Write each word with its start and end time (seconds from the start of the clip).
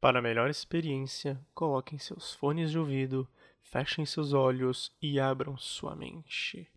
Para 0.00 0.22
melhor 0.22 0.48
experiência, 0.48 1.44
coloquem 1.52 1.98
seus 1.98 2.32
fones 2.32 2.70
de 2.70 2.78
ouvido, 2.78 3.28
fechem 3.60 4.06
seus 4.06 4.32
olhos 4.32 4.94
e 5.02 5.18
abram 5.18 5.56
sua 5.56 5.96
mente. 5.96 6.70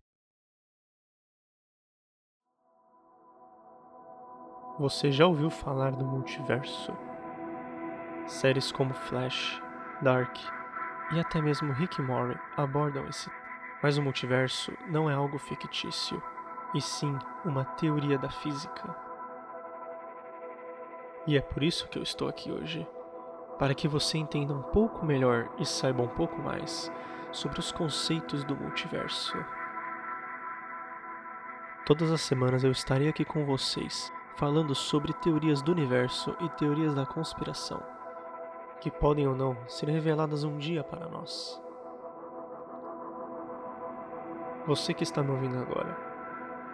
Você 4.76 5.12
já 5.12 5.24
ouviu 5.24 5.50
falar 5.50 5.92
do 5.92 6.04
multiverso? 6.04 6.92
Séries 8.26 8.72
como 8.72 8.92
Flash, 8.92 9.62
Dark 10.02 10.36
e 11.12 11.20
até 11.20 11.40
mesmo 11.40 11.72
Rick 11.72 12.02
Morty 12.02 12.40
abordam 12.56 13.06
esse. 13.06 13.30
Mas 13.80 13.98
o 13.98 14.02
multiverso 14.02 14.76
não 14.88 15.08
é 15.08 15.14
algo 15.14 15.38
fictício, 15.38 16.20
e 16.74 16.80
sim 16.80 17.16
uma 17.44 17.64
teoria 17.64 18.18
da 18.18 18.30
física. 18.30 18.96
E 21.24 21.36
é 21.36 21.40
por 21.40 21.62
isso 21.62 21.86
que 21.86 21.98
eu 21.98 22.02
estou 22.02 22.26
aqui 22.26 22.50
hoje 22.50 22.84
para 23.62 23.76
que 23.76 23.86
você 23.86 24.18
entenda 24.18 24.52
um 24.52 24.60
pouco 24.60 25.06
melhor 25.06 25.48
e 25.56 25.64
saiba 25.64 26.02
um 26.02 26.08
pouco 26.08 26.36
mais 26.42 26.90
sobre 27.30 27.60
os 27.60 27.70
conceitos 27.70 28.42
do 28.42 28.56
multiverso. 28.56 29.36
Todas 31.86 32.10
as 32.10 32.22
semanas 32.22 32.64
eu 32.64 32.72
estarei 32.72 33.08
aqui 33.08 33.24
com 33.24 33.46
vocês, 33.46 34.12
falando 34.34 34.74
sobre 34.74 35.12
teorias 35.12 35.62
do 35.62 35.70
universo 35.70 36.36
e 36.40 36.48
teorias 36.48 36.92
da 36.92 37.06
conspiração, 37.06 37.80
que 38.80 38.90
podem 38.90 39.28
ou 39.28 39.36
não 39.36 39.56
ser 39.68 39.88
reveladas 39.88 40.42
um 40.42 40.58
dia 40.58 40.82
para 40.82 41.08
nós. 41.08 41.62
Você 44.66 44.92
que 44.92 45.04
está 45.04 45.22
me 45.22 45.30
ouvindo 45.30 45.58
agora, 45.58 45.96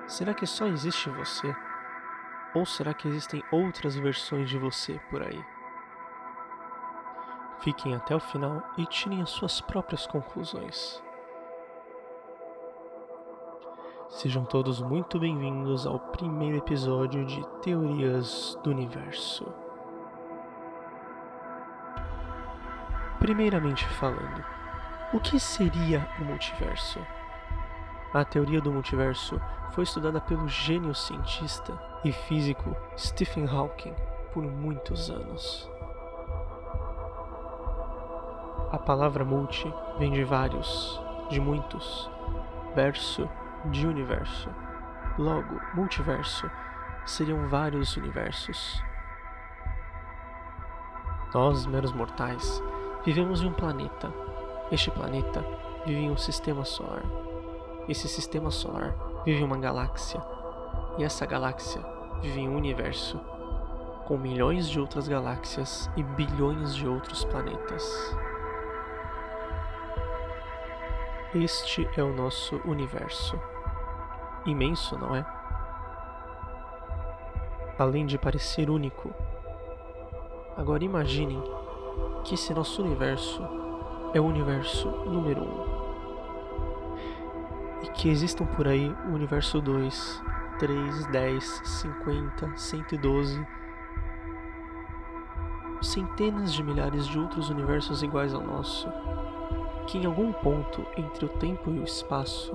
será 0.06 0.32
que 0.32 0.46
só 0.46 0.66
existe 0.66 1.10
você? 1.10 1.54
Ou 2.54 2.64
será 2.64 2.94
que 2.94 3.06
existem 3.06 3.44
outras 3.52 3.94
versões 3.94 4.48
de 4.48 4.56
você 4.56 4.98
por 5.10 5.22
aí? 5.22 5.57
Fiquem 7.60 7.94
até 7.94 8.14
o 8.14 8.20
final 8.20 8.62
e 8.76 8.86
tirem 8.86 9.20
as 9.20 9.30
suas 9.30 9.60
próprias 9.60 10.06
conclusões. 10.06 11.02
Sejam 14.08 14.44
todos 14.44 14.80
muito 14.80 15.18
bem-vindos 15.18 15.86
ao 15.86 15.98
primeiro 15.98 16.56
episódio 16.56 17.24
de 17.26 17.44
Teorias 17.60 18.56
do 18.62 18.70
Universo. 18.70 19.52
Primeiramente 23.18 23.86
falando, 23.88 24.44
o 25.12 25.18
que 25.18 25.40
seria 25.40 26.08
o 26.20 26.24
multiverso? 26.24 27.04
A 28.14 28.24
teoria 28.24 28.60
do 28.60 28.72
multiverso 28.72 29.40
foi 29.72 29.82
estudada 29.84 30.20
pelo 30.20 30.48
gênio 30.48 30.94
cientista 30.94 31.78
e 32.04 32.12
físico 32.12 32.74
Stephen 32.96 33.46
Hawking 33.46 33.94
por 34.32 34.42
muitos 34.44 35.10
anos. 35.10 35.77
A 38.70 38.76
palavra 38.76 39.24
multi 39.24 39.72
vem 39.98 40.12
de 40.12 40.22
vários, 40.24 41.00
de 41.30 41.40
muitos, 41.40 42.10
verso 42.74 43.26
de 43.64 43.86
universo. 43.86 44.50
Logo, 45.16 45.58
multiverso 45.72 46.50
seriam 47.06 47.48
vários 47.48 47.96
universos. 47.96 48.82
Nós, 51.32 51.64
meros 51.64 51.92
mortais, 51.92 52.62
vivemos 53.06 53.40
em 53.40 53.46
um 53.48 53.54
planeta. 53.54 54.12
Este 54.70 54.90
planeta 54.90 55.42
vive 55.86 56.00
em 56.00 56.10
um 56.10 56.18
sistema 56.18 56.62
solar. 56.62 57.02
Esse 57.88 58.06
sistema 58.06 58.50
solar 58.50 58.94
vive 59.24 59.40
em 59.40 59.44
uma 59.44 59.56
galáxia. 59.56 60.20
E 60.98 61.04
essa 61.04 61.24
galáxia 61.24 61.80
vive 62.20 62.40
em 62.40 62.48
um 62.50 62.56
universo 62.56 63.18
com 64.06 64.18
milhões 64.18 64.68
de 64.68 64.78
outras 64.78 65.08
galáxias 65.08 65.90
e 65.96 66.02
bilhões 66.02 66.74
de 66.74 66.86
outros 66.86 67.24
planetas. 67.24 68.16
Este 71.34 71.86
é 71.94 72.02
o 72.02 72.10
nosso 72.10 72.56
universo. 72.64 73.38
Imenso, 74.46 74.96
não 74.96 75.14
é? 75.14 75.26
Além 77.78 78.06
de 78.06 78.16
parecer 78.16 78.70
único. 78.70 79.12
Agora 80.56 80.82
imaginem 80.82 81.42
que 82.24 82.32
esse 82.34 82.54
nosso 82.54 82.82
universo 82.82 83.46
é 84.14 84.20
o 84.20 84.24
universo 84.24 84.88
número 84.88 85.42
1. 85.42 85.44
Um. 85.44 85.78
E 87.82 87.88
que 87.88 88.08
existam 88.08 88.46
por 88.46 88.66
aí 88.66 88.88
o 89.10 89.12
universo 89.12 89.60
2, 89.60 90.22
3, 90.58 91.06
10, 91.08 91.44
50, 91.44 92.56
112, 92.56 93.46
centenas 95.82 96.54
de 96.54 96.62
milhares 96.62 97.06
de 97.06 97.18
outros 97.18 97.50
universos 97.50 98.02
iguais 98.02 98.32
ao 98.32 98.40
nosso 98.40 98.88
que 99.88 99.96
em 99.96 100.04
algum 100.04 100.32
ponto 100.32 100.86
entre 100.98 101.24
o 101.24 101.28
tempo 101.28 101.70
e 101.70 101.80
o 101.80 101.84
espaço 101.84 102.52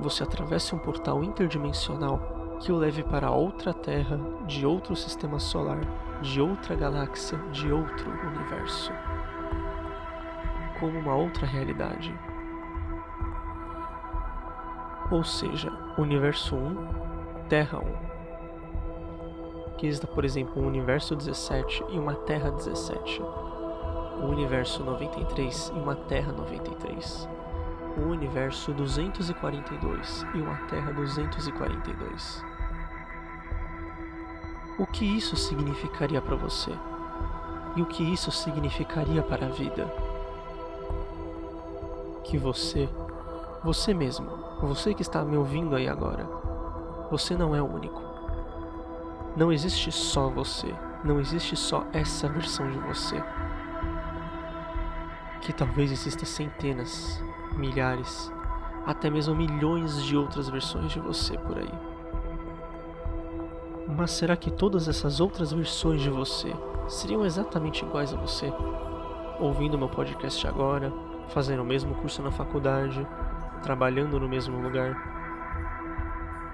você 0.00 0.22
atravesse 0.22 0.74
um 0.74 0.78
portal 0.78 1.22
interdimensional 1.22 2.56
que 2.60 2.72
o 2.72 2.76
leve 2.76 3.04
para 3.04 3.30
outra 3.30 3.74
Terra, 3.74 4.18
de 4.46 4.64
outro 4.64 4.96
sistema 4.96 5.38
solar, 5.38 5.80
de 6.22 6.40
outra 6.40 6.74
galáxia, 6.74 7.36
de 7.50 7.70
outro 7.70 8.10
universo. 8.26 8.90
Como 10.80 10.98
uma 10.98 11.14
outra 11.14 11.46
realidade. 11.46 12.18
Ou 15.10 15.22
seja, 15.22 15.70
Universo 15.98 16.56
1, 16.56 17.48
Terra 17.48 17.80
1. 17.80 19.76
Que 19.76 19.86
exista, 19.86 20.06
por 20.06 20.24
exemplo, 20.24 20.62
um 20.62 20.66
Universo 20.66 21.14
17 21.14 21.84
e 21.90 21.98
uma 21.98 22.14
Terra 22.14 22.50
17 22.50 23.22
o 24.22 24.26
universo 24.26 24.84
93 24.84 25.72
e 25.74 25.78
uma 25.78 25.96
Terra 25.96 26.32
93, 26.32 27.28
o 27.96 28.02
universo 28.02 28.72
242 28.72 30.24
e 30.32 30.38
uma 30.38 30.56
Terra 30.68 30.92
242. 30.92 32.44
O 34.78 34.86
que 34.86 35.04
isso 35.04 35.36
significaria 35.36 36.22
para 36.22 36.36
você? 36.36 36.70
E 37.74 37.82
o 37.82 37.86
que 37.86 38.04
isso 38.04 38.30
significaria 38.30 39.22
para 39.22 39.46
a 39.46 39.50
vida? 39.50 39.92
Que 42.22 42.38
você, 42.38 42.88
você 43.64 43.92
mesmo, 43.92 44.30
você 44.60 44.94
que 44.94 45.02
está 45.02 45.24
me 45.24 45.36
ouvindo 45.36 45.74
aí 45.74 45.88
agora, 45.88 46.28
você 47.10 47.36
não 47.36 47.56
é 47.56 47.60
o 47.60 47.66
único. 47.66 48.00
Não 49.36 49.52
existe 49.52 49.90
só 49.90 50.28
você, 50.28 50.72
não 51.02 51.18
existe 51.18 51.56
só 51.56 51.84
essa 51.92 52.28
versão 52.28 52.70
de 52.70 52.78
você 52.78 53.22
que 55.42 55.52
talvez 55.52 55.90
existam 55.90 56.24
centenas, 56.24 57.22
milhares, 57.56 58.32
até 58.86 59.10
mesmo 59.10 59.34
milhões 59.34 60.02
de 60.02 60.16
outras 60.16 60.48
versões 60.48 60.92
de 60.92 61.00
você 61.00 61.36
por 61.36 61.58
aí. 61.58 61.72
Mas 63.88 64.12
será 64.12 64.36
que 64.36 64.50
todas 64.50 64.88
essas 64.88 65.20
outras 65.20 65.52
versões 65.52 66.00
de 66.00 66.08
você 66.08 66.54
seriam 66.88 67.26
exatamente 67.26 67.84
iguais 67.84 68.14
a 68.14 68.16
você? 68.16 68.52
Ouvindo 69.40 69.76
meu 69.76 69.88
podcast 69.88 70.46
agora, 70.46 70.92
fazendo 71.28 71.62
o 71.62 71.66
mesmo 71.66 71.94
curso 71.96 72.22
na 72.22 72.30
faculdade, 72.30 73.06
trabalhando 73.62 74.20
no 74.20 74.28
mesmo 74.28 74.60
lugar, 74.60 74.96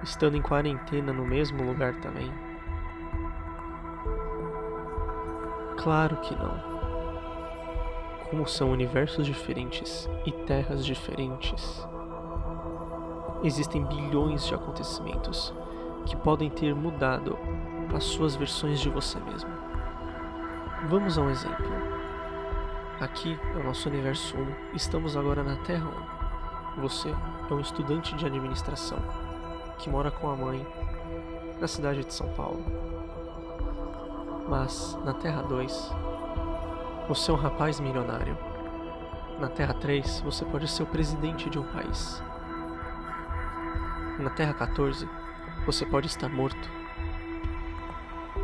estando 0.02 0.36
em 0.36 0.42
quarentena 0.42 1.12
no 1.12 1.26
mesmo 1.26 1.62
lugar 1.62 1.94
também? 2.00 2.32
Claro 5.76 6.16
que 6.16 6.34
não 6.34 6.77
como 8.30 8.46
são 8.46 8.70
universos 8.70 9.26
diferentes 9.26 10.08
e 10.26 10.32
terras 10.32 10.84
diferentes. 10.84 11.86
Existem 13.42 13.84
bilhões 13.84 14.46
de 14.46 14.54
acontecimentos 14.54 15.54
que 16.04 16.16
podem 16.16 16.50
ter 16.50 16.74
mudado 16.74 17.38
as 17.94 18.04
suas 18.04 18.36
versões 18.36 18.80
de 18.80 18.90
você 18.90 19.18
mesmo. 19.20 19.50
Vamos 20.88 21.16
a 21.18 21.22
um 21.22 21.30
exemplo. 21.30 21.66
Aqui 23.00 23.38
é 23.54 23.58
o 23.58 23.64
nosso 23.64 23.88
universo 23.88 24.36
1, 24.36 24.74
estamos 24.74 25.16
agora 25.16 25.42
na 25.42 25.56
Terra 25.56 25.88
1. 26.76 26.82
Você 26.82 27.08
é 27.08 27.54
um 27.54 27.60
estudante 27.60 28.14
de 28.14 28.26
administração 28.26 28.98
que 29.78 29.88
mora 29.88 30.10
com 30.10 30.28
a 30.28 30.36
mãe 30.36 30.66
na 31.60 31.68
cidade 31.68 32.04
de 32.04 32.12
São 32.12 32.28
Paulo. 32.34 32.64
Mas 34.48 34.98
na 35.04 35.12
Terra 35.14 35.42
2, 35.42 35.92
você 37.08 37.30
é 37.30 37.34
um 37.34 37.38
rapaz 37.38 37.80
milionário. 37.80 38.36
Na 39.40 39.48
Terra 39.48 39.72
3, 39.72 40.20
você 40.20 40.44
pode 40.44 40.68
ser 40.68 40.82
o 40.82 40.86
presidente 40.86 41.48
de 41.48 41.58
um 41.58 41.62
país. 41.62 42.22
Na 44.18 44.28
Terra 44.28 44.52
14, 44.52 45.08
você 45.64 45.86
pode 45.86 46.06
estar 46.06 46.28
morto. 46.28 46.70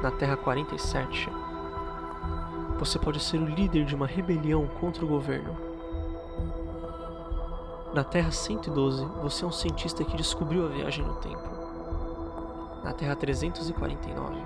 Na 0.01 0.11
Terra 0.11 0.35
47, 0.39 1.29
você 2.79 2.99
pode 2.99 3.21
ser 3.21 3.37
o 3.37 3.45
líder 3.45 3.85
de 3.85 3.95
uma 3.95 4.07
rebelião 4.07 4.67
contra 4.67 5.05
o 5.05 5.09
governo. 5.09 5.55
Na 7.93 8.03
Terra 8.03 8.31
112, 8.31 9.05
você 9.21 9.45
é 9.45 9.47
um 9.47 9.53
cientista 9.53 10.03
que 10.03 10.17
descobriu 10.17 10.65
a 10.65 10.69
viagem 10.69 11.05
no 11.05 11.17
tempo. 11.17 11.51
Na 12.83 12.95
Terra 12.95 13.15
349, 13.15 14.41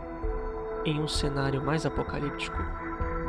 em 0.84 1.00
um 1.00 1.06
cenário 1.06 1.64
mais 1.64 1.86
apocalíptico, 1.86 2.58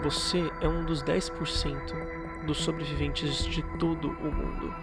você 0.01 0.51
é 0.61 0.67
um 0.67 0.85
dos 0.85 1.03
10% 1.03 2.45
dos 2.45 2.57
sobreviventes 2.57 3.43
de 3.45 3.61
todo 3.77 4.09
o 4.09 4.31
mundo, 4.31 4.73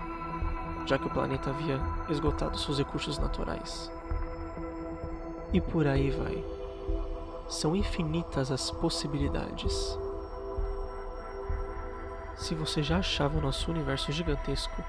já 0.86 0.98
que 0.98 1.06
o 1.06 1.10
planeta 1.10 1.50
havia 1.50 1.80
esgotado 2.08 2.58
seus 2.58 2.78
recursos 2.78 3.18
naturais. 3.18 3.90
E 5.52 5.60
por 5.60 5.86
aí 5.86 6.10
vai. 6.10 6.44
São 7.48 7.74
infinitas 7.74 8.50
as 8.50 8.70
possibilidades. 8.70 9.98
Se 12.36 12.54
você 12.54 12.82
já 12.82 12.98
achava 12.98 13.38
o 13.38 13.40
nosso 13.40 13.70
universo 13.70 14.12
gigantesco, 14.12 14.84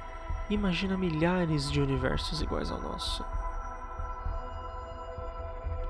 imagina 0.50 0.98
milhares 0.98 1.72
de 1.72 1.82
universos 1.82 2.42
iguais 2.42 2.70
ao 2.70 2.82
nosso. 2.82 3.24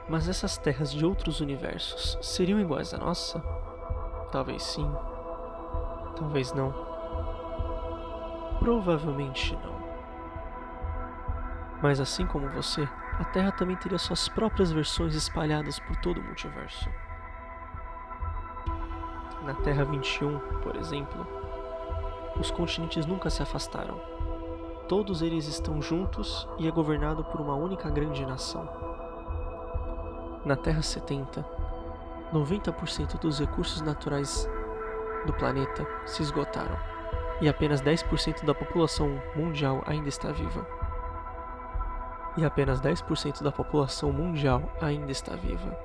Mas 0.07 0.30
essas 0.30 0.57
terras 0.57 0.92
de 0.94 1.04
outros 1.06 1.42
universos 1.42 2.18
seriam 2.22 2.60
iguais 2.60 2.94
à 2.94 2.98
nossa? 2.98 3.56
Talvez 4.31 4.63
sim, 4.63 4.91
talvez 6.18 6.53
não. 6.53 6.74
Provavelmente 8.59 9.56
não. 9.56 9.77
Mas 11.81 12.00
assim 12.00 12.25
como 12.25 12.50
você, 12.50 12.88
a 13.19 13.24
Terra 13.24 13.51
também 13.51 13.75
teria 13.75 13.97
suas 13.97 14.27
próprias 14.27 14.71
versões 14.71 15.15
espalhadas 15.15 15.79
por 15.79 15.95
todo 15.97 16.19
o 16.19 16.24
multiverso. 16.24 16.89
Na 19.44 19.53
Terra 19.53 19.85
21, 19.85 20.39
por 20.62 20.75
exemplo, 20.75 21.25
os 22.39 22.51
continentes 22.51 23.06
nunca 23.06 23.29
se 23.29 23.41
afastaram. 23.41 24.00
Todos 24.89 25.21
eles 25.21 25.47
estão 25.47 25.81
juntos 25.81 26.47
e 26.57 26.68
é 26.68 26.71
governado 26.71 27.24
por 27.24 27.39
uma 27.39 27.56
única 27.56 27.89
grande 27.89 28.25
nação. 28.25 28.68
Na 30.44 30.56
Terra 30.56 30.81
70, 30.81 31.45
90% 32.33 33.19
dos 33.19 33.39
recursos 33.39 33.81
naturais 33.81 34.50
do 35.25 35.33
planeta 35.33 35.85
se 36.06 36.21
esgotaram 36.21 36.77
e 37.41 37.47
apenas 37.47 37.81
10% 37.81 38.45
da 38.45 38.53
população 38.53 39.21
mundial 39.35 39.83
ainda 39.85 40.09
está 40.09 40.31
viva 40.31 40.65
e 42.38 42.45
apenas 42.45 42.79
10% 42.79 43.41
da 43.41 43.51
população 43.51 44.13
mundial 44.13 44.62
ainda 44.79 45.12
está 45.12 45.35
viva. 45.35 45.75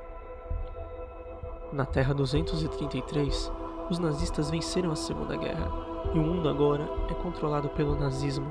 Na 1.73 1.87
Terra 1.87 2.13
233, 2.13 3.51
os 3.91 3.99
nazistas 3.99 4.51
venceram 4.51 4.93
a 4.93 4.97
Segunda 4.97 5.35
Guerra 5.35 5.67
e 6.13 6.19
o 6.19 6.23
mundo 6.23 6.49
agora 6.49 6.87
é 7.09 7.15
controlado 7.15 7.71
pelo 7.71 7.99
nazismo. 7.99 8.47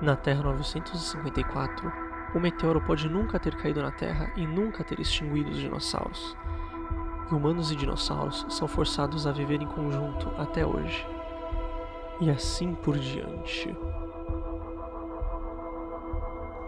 Na 0.00 0.14
Terra 0.14 0.44
954, 0.44 1.92
o 2.34 2.38
meteoro 2.38 2.80
pode 2.80 3.08
nunca 3.08 3.38
ter 3.38 3.56
caído 3.56 3.82
na 3.82 3.90
Terra 3.90 4.32
e 4.36 4.46
nunca 4.46 4.84
ter 4.84 5.00
extinguido 5.00 5.50
os 5.50 5.56
dinossauros. 5.56 6.36
E 7.30 7.34
humanos 7.34 7.70
e 7.70 7.76
dinossauros 7.76 8.46
são 8.48 8.68
forçados 8.68 9.26
a 9.26 9.32
viver 9.32 9.60
em 9.60 9.66
conjunto 9.66 10.30
até 10.38 10.64
hoje. 10.64 11.06
E 12.20 12.30
assim 12.30 12.74
por 12.74 12.98
diante. 12.98 13.76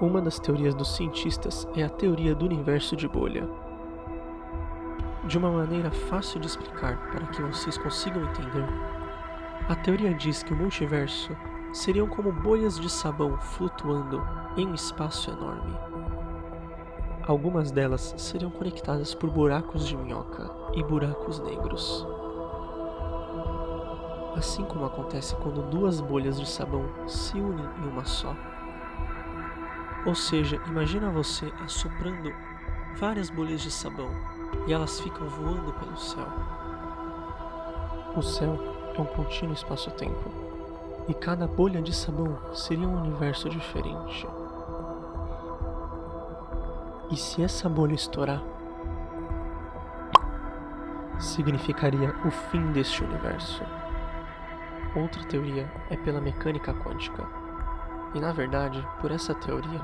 Uma 0.00 0.20
das 0.20 0.40
teorias 0.40 0.74
dos 0.74 0.96
cientistas 0.96 1.68
é 1.76 1.84
a 1.84 1.88
teoria 1.88 2.34
do 2.34 2.44
universo 2.44 2.96
de 2.96 3.06
bolha. 3.06 3.48
De 5.24 5.38
uma 5.38 5.52
maneira 5.52 5.92
fácil 5.92 6.40
de 6.40 6.48
explicar 6.48 6.96
para 7.12 7.26
que 7.26 7.40
vocês 7.42 7.78
consigam 7.78 8.24
entender, 8.24 8.66
a 9.68 9.76
teoria 9.76 10.12
diz 10.12 10.42
que 10.42 10.52
o 10.52 10.56
multiverso 10.56 11.36
seriam 11.72 12.06
como 12.06 12.30
bolhas 12.30 12.78
de 12.78 12.90
sabão 12.90 13.38
flutuando 13.38 14.22
em 14.56 14.66
um 14.66 14.74
espaço 14.74 15.30
enorme. 15.30 15.74
Algumas 17.26 17.70
delas 17.70 18.14
seriam 18.18 18.50
conectadas 18.50 19.14
por 19.14 19.30
buracos 19.30 19.86
de 19.86 19.96
minhoca 19.96 20.50
e 20.74 20.82
buracos 20.82 21.38
negros. 21.40 22.06
Assim 24.36 24.64
como 24.64 24.84
acontece 24.84 25.34
quando 25.36 25.62
duas 25.70 26.00
bolhas 26.00 26.38
de 26.38 26.48
sabão 26.48 26.84
se 27.06 27.38
unem 27.38 27.64
em 27.78 27.88
uma 27.88 28.04
só. 28.04 28.34
Ou 30.04 30.14
seja, 30.14 30.60
imagina 30.66 31.10
você 31.10 31.50
assoprando 31.64 32.32
várias 32.96 33.30
bolhas 33.30 33.60
de 33.62 33.70
sabão 33.70 34.10
e 34.66 34.72
elas 34.72 35.00
ficam 35.00 35.28
voando 35.28 35.72
pelo 35.74 35.96
céu. 35.96 36.26
O 38.16 38.20
céu 38.20 38.58
é 38.94 39.00
um 39.00 39.06
contínuo 39.06 39.54
espaço-tempo 39.54 40.41
e 41.08 41.14
cada 41.14 41.46
bolha 41.46 41.82
de 41.82 41.92
sabão 41.92 42.38
seria 42.54 42.86
um 42.86 43.00
universo 43.00 43.48
diferente. 43.48 44.26
E 47.10 47.16
se 47.16 47.42
essa 47.42 47.68
bolha 47.68 47.94
estourar, 47.94 48.42
significaria 51.18 52.14
o 52.24 52.30
fim 52.30 52.72
deste 52.72 53.04
universo. 53.04 53.62
Outra 54.94 55.22
teoria 55.24 55.70
é 55.90 55.96
pela 55.96 56.20
mecânica 56.20 56.72
quântica. 56.74 57.26
E 58.14 58.20
na 58.20 58.32
verdade, 58.32 58.86
por 59.00 59.10
essa 59.10 59.34
teoria, 59.34 59.80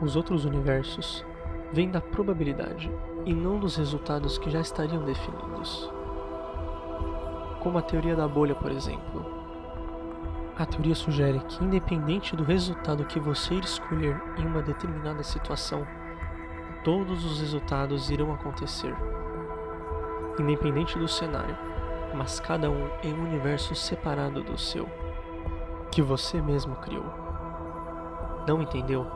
os 0.00 0.16
outros 0.16 0.44
universos 0.44 1.24
vêm 1.72 1.90
da 1.90 2.00
probabilidade 2.00 2.90
e 3.24 3.34
não 3.34 3.58
dos 3.58 3.76
resultados 3.76 4.38
que 4.38 4.50
já 4.50 4.60
estariam 4.60 5.04
definidos. 5.04 5.90
Como 7.60 7.78
a 7.78 7.82
teoria 7.82 8.14
da 8.14 8.28
bolha, 8.28 8.54
por 8.54 8.70
exemplo. 8.70 9.35
A 10.58 10.64
teoria 10.64 10.94
sugere 10.94 11.38
que, 11.40 11.62
independente 11.62 12.34
do 12.34 12.42
resultado 12.42 13.04
que 13.04 13.20
você 13.20 13.56
escolher 13.56 14.18
em 14.38 14.46
uma 14.46 14.62
determinada 14.62 15.22
situação, 15.22 15.86
todos 16.82 17.26
os 17.26 17.40
resultados 17.40 18.08
irão 18.08 18.32
acontecer, 18.32 18.96
independente 20.40 20.98
do 20.98 21.06
cenário, 21.06 21.54
mas 22.14 22.40
cada 22.40 22.70
um 22.70 22.88
em 23.02 23.12
um 23.12 23.24
universo 23.24 23.74
separado 23.74 24.42
do 24.42 24.56
seu, 24.56 24.88
que 25.92 26.00
você 26.00 26.40
mesmo 26.40 26.74
criou. 26.76 27.12
Não 28.48 28.62
entendeu? 28.62 29.06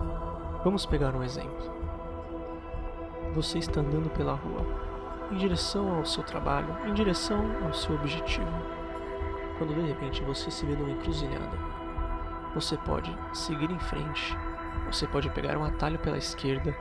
Vamos 0.62 0.84
pegar 0.84 1.14
um 1.14 1.22
exemplo. 1.22 1.72
Você 3.34 3.56
está 3.58 3.80
andando 3.80 4.10
pela 4.10 4.34
rua, 4.34 4.66
em 5.30 5.36
direção 5.36 5.96
ao 5.96 6.04
seu 6.04 6.22
trabalho, 6.22 6.76
em 6.86 6.92
direção 6.92 7.40
ao 7.64 7.72
seu 7.72 7.94
objetivo. 7.94 8.79
Quando 9.60 9.74
de 9.74 9.82
repente 9.82 10.24
você 10.24 10.50
se 10.50 10.64
vê 10.64 10.74
numa 10.74 10.90
encruzilhada, 10.90 11.58
você 12.54 12.78
pode 12.78 13.14
seguir 13.34 13.70
em 13.70 13.78
frente, 13.78 14.34
você 14.86 15.06
pode 15.06 15.28
pegar 15.28 15.58
um 15.58 15.64
atalho 15.64 15.98
pela 15.98 16.16
esquerda, 16.16 16.74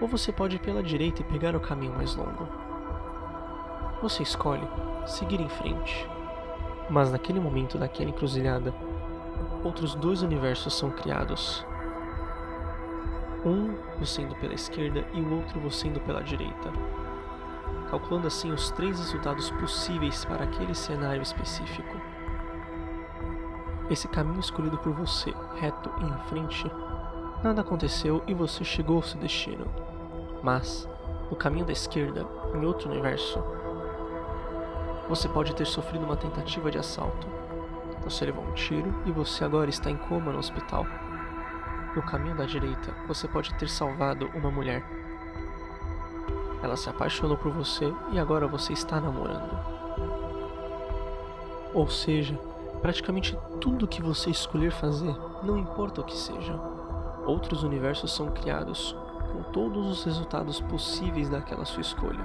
ou 0.00 0.06
você 0.06 0.30
pode 0.30 0.54
ir 0.54 0.60
pela 0.60 0.84
direita 0.84 1.20
e 1.20 1.24
pegar 1.24 1.56
o 1.56 1.60
caminho 1.60 1.96
mais 1.96 2.14
longo. 2.14 2.46
Você 4.02 4.22
escolhe 4.22 4.62
seguir 5.04 5.40
em 5.40 5.48
frente. 5.48 6.08
Mas 6.88 7.10
naquele 7.10 7.40
momento 7.40 7.76
daquela 7.76 8.10
encruzilhada, 8.10 8.72
outros 9.64 9.96
dois 9.96 10.22
universos 10.22 10.78
são 10.78 10.92
criados 10.92 11.66
um 13.44 13.74
você 13.98 14.22
indo 14.22 14.36
pela 14.36 14.54
esquerda 14.54 15.04
e 15.12 15.20
o 15.20 15.34
outro 15.38 15.58
você 15.58 15.88
indo 15.88 15.98
pela 15.98 16.22
direita, 16.22 16.72
calculando 17.92 18.26
assim 18.26 18.50
os 18.50 18.70
três 18.70 18.98
resultados 18.98 19.50
possíveis 19.50 20.24
para 20.24 20.44
aquele 20.44 20.74
cenário 20.74 21.20
específico. 21.20 21.94
Esse 23.90 24.08
caminho 24.08 24.40
escolhido 24.40 24.78
por 24.78 24.94
você, 24.94 25.34
reto 25.56 25.92
e 26.00 26.04
em 26.06 26.18
frente, 26.30 26.72
nada 27.44 27.60
aconteceu 27.60 28.22
e 28.26 28.32
você 28.32 28.64
chegou 28.64 28.96
ao 28.96 29.02
seu 29.02 29.20
destino. 29.20 29.66
Mas, 30.42 30.88
no 31.30 31.36
caminho 31.36 31.66
da 31.66 31.72
esquerda, 31.72 32.26
em 32.54 32.64
outro 32.64 32.90
universo, 32.90 33.44
você 35.06 35.28
pode 35.28 35.54
ter 35.54 35.66
sofrido 35.66 36.06
uma 36.06 36.16
tentativa 36.16 36.70
de 36.70 36.78
assalto. 36.78 37.26
Você 38.04 38.24
levou 38.24 38.42
um 38.42 38.54
tiro 38.54 38.94
e 39.04 39.12
você 39.12 39.44
agora 39.44 39.68
está 39.68 39.90
em 39.90 39.98
coma 39.98 40.32
no 40.32 40.38
hospital. 40.38 40.86
No 41.94 42.00
caminho 42.00 42.34
da 42.34 42.46
direita, 42.46 42.94
você 43.06 43.28
pode 43.28 43.52
ter 43.56 43.68
salvado 43.68 44.30
uma 44.34 44.50
mulher. 44.50 45.01
Ela 46.62 46.76
se 46.76 46.88
apaixonou 46.88 47.36
por 47.36 47.52
você 47.52 47.92
e 48.12 48.18
agora 48.18 48.46
você 48.46 48.72
está 48.72 49.00
namorando. 49.00 49.58
Ou 51.74 51.88
seja, 51.88 52.38
praticamente 52.80 53.36
tudo 53.60 53.88
que 53.88 54.02
você 54.02 54.30
escolher 54.30 54.70
fazer, 54.70 55.14
não 55.42 55.58
importa 55.58 56.00
o 56.00 56.04
que 56.04 56.16
seja, 56.16 56.54
outros 57.26 57.62
universos 57.62 58.14
são 58.14 58.30
criados 58.30 58.96
com 59.32 59.42
todos 59.44 59.86
os 59.86 60.04
resultados 60.04 60.60
possíveis 60.60 61.28
daquela 61.28 61.64
sua 61.64 61.80
escolha, 61.80 62.24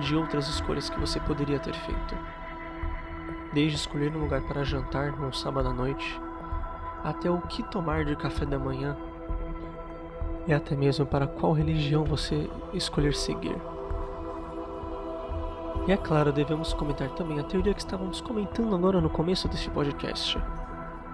de 0.00 0.14
outras 0.14 0.48
escolhas 0.48 0.90
que 0.90 1.00
você 1.00 1.18
poderia 1.20 1.58
ter 1.58 1.74
feito. 1.74 2.16
Desde 3.52 3.76
escolher 3.76 4.14
um 4.14 4.20
lugar 4.20 4.42
para 4.42 4.64
jantar 4.64 5.12
num 5.12 5.32
sábado 5.32 5.68
à 5.68 5.72
noite, 5.72 6.20
até 7.02 7.30
o 7.30 7.40
que 7.40 7.62
tomar 7.62 8.04
de 8.04 8.14
café 8.16 8.44
da 8.44 8.58
manhã 8.58 8.96
e 10.46 10.54
até 10.54 10.76
mesmo 10.76 11.04
para 11.04 11.26
qual 11.26 11.52
religião 11.52 12.04
você 12.04 12.48
escolher 12.72 13.14
seguir. 13.14 13.56
E 15.86 15.92
é 15.92 15.96
claro, 15.96 16.32
devemos 16.32 16.72
comentar 16.72 17.08
também 17.10 17.38
a 17.38 17.44
teoria 17.44 17.72
que 17.72 17.80
estávamos 17.80 18.20
comentando 18.20 18.74
agora 18.74 19.00
no 19.00 19.08
começo 19.08 19.46
deste 19.48 19.70
podcast, 19.70 20.36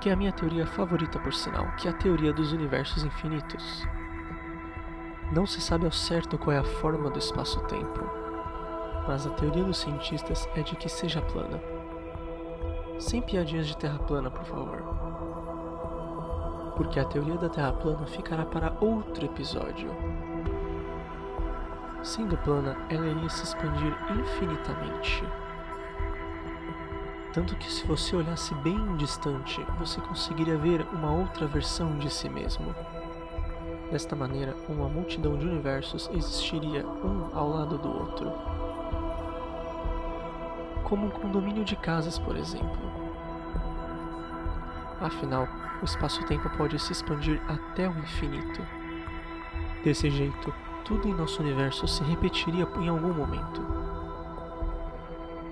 que 0.00 0.08
é 0.08 0.12
a 0.12 0.16
minha 0.16 0.32
teoria 0.32 0.66
favorita 0.66 1.18
por 1.18 1.34
sinal, 1.34 1.66
que 1.76 1.86
é 1.86 1.90
a 1.90 1.94
teoria 1.94 2.32
dos 2.32 2.52
universos 2.52 3.04
infinitos. 3.04 3.86
Não 5.30 5.46
se 5.46 5.60
sabe 5.60 5.84
ao 5.84 5.92
certo 5.92 6.38
qual 6.38 6.56
é 6.56 6.58
a 6.58 6.64
forma 6.64 7.10
do 7.10 7.18
espaço-tempo, 7.18 8.00
mas 9.06 9.26
a 9.26 9.30
teoria 9.30 9.64
dos 9.64 9.78
cientistas 9.78 10.48
é 10.54 10.62
de 10.62 10.76
que 10.76 10.88
seja 10.88 11.20
plana. 11.20 11.60
Sem 12.98 13.20
piadinhas 13.20 13.66
de 13.66 13.76
terra 13.76 13.98
plana, 13.98 14.30
por 14.30 14.44
favor. 14.44 14.91
Porque 16.76 16.98
a 16.98 17.04
teoria 17.04 17.36
da 17.36 17.48
terra 17.48 17.72
plana 17.72 18.06
ficará 18.06 18.44
para 18.44 18.76
outro 18.80 19.24
episódio. 19.24 19.90
Sendo 22.02 22.36
plana, 22.38 22.76
ela 22.88 23.06
iria 23.06 23.28
se 23.28 23.44
expandir 23.44 23.96
infinitamente. 24.10 25.24
Tanto 27.32 27.56
que, 27.56 27.72
se 27.72 27.86
você 27.86 28.14
olhasse 28.14 28.54
bem 28.56 28.96
distante, 28.96 29.64
você 29.78 30.00
conseguiria 30.00 30.56
ver 30.58 30.86
uma 30.92 31.10
outra 31.10 31.46
versão 31.46 31.96
de 31.96 32.10
si 32.10 32.28
mesmo. 32.28 32.74
Desta 33.90 34.14
maneira, 34.14 34.54
uma 34.68 34.88
multidão 34.88 35.38
de 35.38 35.46
universos 35.46 36.10
existiria 36.12 36.86
um 36.86 37.28
ao 37.34 37.48
lado 37.48 37.78
do 37.78 37.88
outro. 37.88 38.32
Como 40.84 41.06
um 41.06 41.10
condomínio 41.10 41.64
de 41.64 41.76
casas, 41.76 42.18
por 42.18 42.36
exemplo. 42.36 42.91
Afinal, 45.02 45.48
o 45.82 45.84
espaço-tempo 45.84 46.48
pode 46.50 46.78
se 46.78 46.92
expandir 46.92 47.42
até 47.48 47.88
o 47.88 47.98
infinito. 47.98 48.64
Desse 49.82 50.08
jeito, 50.08 50.54
tudo 50.84 51.08
em 51.08 51.14
nosso 51.14 51.42
universo 51.42 51.88
se 51.88 52.04
repetiria 52.04 52.68
em 52.76 52.88
algum 52.88 53.12
momento. 53.12 53.66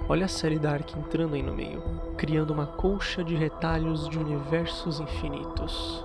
Olha 0.08 0.26
a 0.26 0.28
série 0.28 0.58
Dark 0.58 0.96
entrando 0.96 1.34
aí 1.34 1.42
no 1.42 1.52
meio, 1.52 1.82
criando 2.16 2.52
uma 2.52 2.66
colcha 2.66 3.24
de 3.24 3.34
retalhos 3.34 4.08
de 4.08 4.20
universos 4.20 5.00
infinitos. 5.00 6.04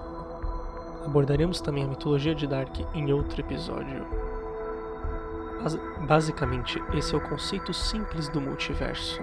Abordaremos 1.05 1.61
também 1.61 1.83
a 1.83 1.87
mitologia 1.87 2.33
de 2.33 2.47
Dark 2.47 2.79
em 2.95 3.13
outro 3.13 3.41
episódio. 3.41 4.05
Bas 5.61 5.75
basicamente, 6.07 6.81
esse 6.93 7.13
é 7.13 7.17
o 7.17 7.21
conceito 7.21 7.73
simples 7.73 8.27
do 8.27 8.41
multiverso. 8.41 9.21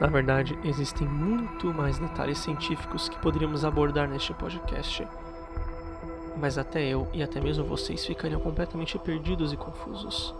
Na 0.00 0.06
verdade, 0.06 0.58
existem 0.64 1.06
muito 1.06 1.72
mais 1.74 1.98
detalhes 1.98 2.38
científicos 2.38 3.08
que 3.08 3.18
poderíamos 3.18 3.64
abordar 3.64 4.08
neste 4.08 4.32
podcast. 4.32 5.06
Mas 6.38 6.56
até 6.56 6.82
eu 6.82 7.06
e 7.12 7.22
até 7.22 7.40
mesmo 7.40 7.64
vocês 7.64 8.04
ficariam 8.04 8.40
completamente 8.40 8.98
perdidos 8.98 9.52
e 9.52 9.56
confusos. 9.56 10.34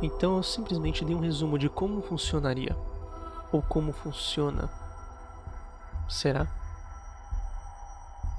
Então 0.00 0.36
eu 0.36 0.42
simplesmente 0.42 1.04
dei 1.04 1.14
um 1.14 1.20
resumo 1.20 1.58
de 1.58 1.68
como 1.68 2.00
funcionaria, 2.00 2.76
ou 3.50 3.60
como 3.60 3.92
funciona. 3.92 4.70
Será? 6.08 6.46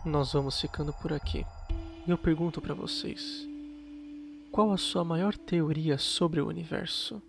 nós 0.03 0.34
vamos 0.34 0.60
ficando 0.60 0.91
por 0.93 1.13
aqui. 1.13 1.46
E 2.08 2.10
eu 2.10 2.17
pergunto 2.17 2.62
para 2.62 2.74
vocês: 2.74 3.48
qual 4.51 4.72
a 4.72 4.77
sua 4.77 5.03
maior 5.03 5.36
teoria 5.36 5.98
sobre 5.98 6.41
o 6.41 6.48
universo? 6.48 7.22